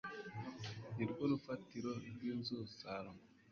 ni 0.95 1.03
rwo 1.09 1.23
rufatiro 1.31 1.91
rw 2.11 2.21
inzu 2.31 2.57
salomo 2.77 3.23